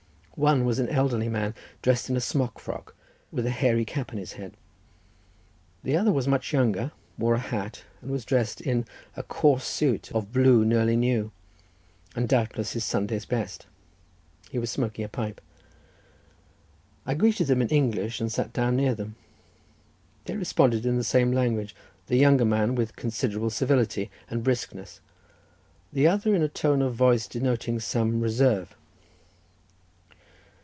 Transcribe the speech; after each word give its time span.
One 0.35 0.65
was 0.65 0.79
an 0.79 0.89
elderly 0.89 1.29
man, 1.29 1.53
dressed 1.83 2.09
in 2.09 2.17
a 2.17 2.21
smock 2.21 2.57
frock, 2.59 2.95
and 3.29 3.37
with 3.37 3.45
a 3.45 3.51
hairy 3.51 3.85
cap 3.85 4.09
on 4.11 4.17
his 4.17 4.33
head. 4.33 4.57
The 5.83 5.95
other 5.95 6.11
was 6.11 6.27
much 6.27 6.51
younger, 6.51 6.91
wore 7.15 7.35
a 7.35 7.39
hat, 7.39 7.83
and 8.01 8.09
was 8.09 8.25
dressed 8.25 8.59
in 8.59 8.85
a 9.15 9.21
coarse 9.21 9.65
suit 9.65 10.11
of 10.13 10.33
blue, 10.33 10.65
nearly 10.65 10.95
new, 10.95 11.31
and 12.15 12.27
doubtless 12.27 12.71
his 12.71 12.83
Sunday's 12.83 13.25
best. 13.25 13.67
He 14.49 14.57
was 14.57 14.71
smoking 14.71 15.05
a 15.05 15.09
pipe. 15.09 15.41
I 17.05 17.13
greeted 17.13 17.45
them 17.45 17.61
in 17.61 17.67
English, 17.69 18.19
and 18.19 18.31
sat 18.31 18.51
down 18.51 18.75
near 18.75 18.95
them. 18.95 19.17
They 20.25 20.37
responded 20.37 20.87
in 20.87 20.97
the 20.97 21.03
same 21.03 21.31
language, 21.31 21.75
the 22.07 22.17
younger 22.17 22.45
man 22.45 22.73
with 22.73 22.95
considerable 22.95 23.51
civility 23.51 24.09
and 24.27 24.43
briskness, 24.43 25.01
the 25.93 26.07
other 26.07 26.33
in 26.33 26.41
a 26.41 26.47
tone 26.49 26.81
of 26.81 26.95
voice 26.95 27.27
denoting 27.27 27.79
some 27.79 28.21
reserve. 28.21 28.75